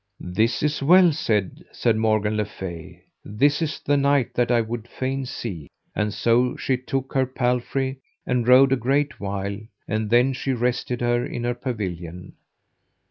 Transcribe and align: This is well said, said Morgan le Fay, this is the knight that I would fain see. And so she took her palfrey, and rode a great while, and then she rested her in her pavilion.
This 0.33 0.63
is 0.63 0.81
well 0.81 1.11
said, 1.11 1.63
said 1.71 1.95
Morgan 1.95 2.35
le 2.35 2.45
Fay, 2.45 3.03
this 3.23 3.61
is 3.61 3.79
the 3.79 3.97
knight 3.97 4.33
that 4.33 4.49
I 4.49 4.59
would 4.59 4.87
fain 4.87 5.27
see. 5.27 5.67
And 5.95 6.11
so 6.11 6.55
she 6.57 6.75
took 6.75 7.13
her 7.13 7.27
palfrey, 7.27 7.99
and 8.25 8.47
rode 8.47 8.71
a 8.73 8.77
great 8.77 9.19
while, 9.19 9.59
and 9.87 10.09
then 10.09 10.33
she 10.33 10.53
rested 10.53 11.01
her 11.01 11.23
in 11.23 11.43
her 11.43 11.53
pavilion. 11.53 12.33